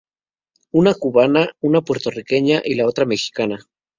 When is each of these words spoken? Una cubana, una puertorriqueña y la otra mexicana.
Una 0.71 0.95
cubana, 0.95 1.51
una 1.59 1.81
puertorriqueña 1.83 2.59
y 2.65 2.73
la 2.73 2.87
otra 2.87 3.05
mexicana. 3.05 3.59